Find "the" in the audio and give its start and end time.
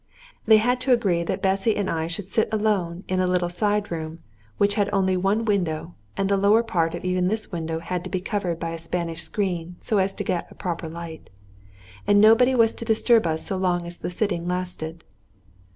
6.27-6.37, 13.99-14.09